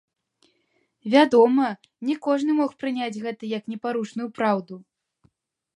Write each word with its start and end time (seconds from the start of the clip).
Вядома, 1.15 1.67
не 2.09 2.15
кожны 2.25 2.51
мог 2.61 2.71
прыняць 2.83 3.13
гэта 3.27 3.43
як 3.57 3.63
непарушную 3.75 4.29
праўду. 4.41 4.75